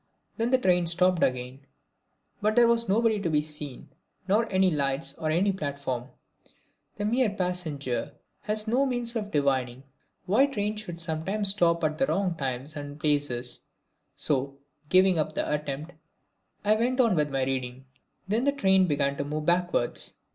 Then 0.37 0.49
the 0.49 0.57
train 0.57 0.87
stopped 0.87 1.21
again, 1.21 1.59
but 2.41 2.55
there 2.55 2.67
was 2.67 2.89
nobody 2.89 3.19
to 3.19 3.29
be 3.29 3.43
seen, 3.43 3.89
nor 4.27 4.51
any 4.51 4.71
lights 4.71 5.13
or 5.19 5.29
platform. 5.55 6.05
The 6.95 7.05
mere 7.05 7.29
passenger 7.29 8.13
has 8.41 8.67
no 8.67 8.87
means 8.87 9.15
of 9.15 9.29
divining 9.29 9.83
why 10.25 10.47
trains 10.47 10.81
should 10.81 10.99
sometimes 10.99 11.49
stop 11.51 11.83
at 11.83 11.99
the 11.99 12.07
wrong 12.07 12.33
times 12.33 12.75
and 12.75 12.99
places, 12.99 13.59
so, 14.15 14.57
giving 14.89 15.19
up 15.19 15.35
the 15.35 15.47
attempt, 15.53 15.91
I 16.65 16.73
went 16.73 16.99
on 16.99 17.13
with 17.15 17.29
my 17.29 17.43
reading. 17.43 17.85
Then 18.27 18.45
the 18.45 18.51
train 18.53 18.87
began 18.87 19.17
to 19.17 19.23
move 19.23 19.45
backwards. 19.45 20.15